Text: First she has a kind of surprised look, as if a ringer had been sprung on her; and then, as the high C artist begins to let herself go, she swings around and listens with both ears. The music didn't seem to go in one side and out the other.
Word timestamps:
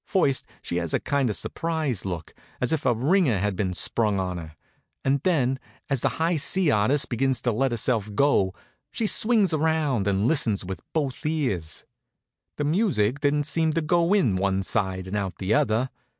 First 0.07 0.47
she 0.63 0.77
has 0.77 0.95
a 0.95 0.99
kind 0.99 1.29
of 1.29 1.35
surprised 1.35 2.05
look, 2.05 2.33
as 2.59 2.71
if 2.73 2.87
a 2.87 2.93
ringer 2.95 3.37
had 3.37 3.55
been 3.55 3.71
sprung 3.71 4.19
on 4.19 4.39
her; 4.39 4.55
and 5.05 5.21
then, 5.21 5.59
as 5.91 6.01
the 6.01 6.09
high 6.17 6.37
C 6.37 6.71
artist 6.71 7.07
begins 7.07 7.39
to 7.43 7.51
let 7.51 7.69
herself 7.69 8.15
go, 8.15 8.51
she 8.89 9.05
swings 9.05 9.53
around 9.53 10.07
and 10.07 10.27
listens 10.27 10.65
with 10.65 10.81
both 10.93 11.23
ears. 11.23 11.85
The 12.57 12.63
music 12.63 13.19
didn't 13.19 13.43
seem 13.43 13.73
to 13.73 13.81
go 13.81 14.11
in 14.11 14.37
one 14.37 14.63
side 14.63 15.05
and 15.05 15.15
out 15.15 15.37
the 15.37 15.53
other. 15.53 15.91